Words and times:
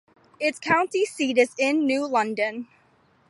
Its 0.39 0.57
county 0.57 1.05
seat 1.05 1.37
is 1.37 1.53
New 1.59 2.07
London. 2.07 2.67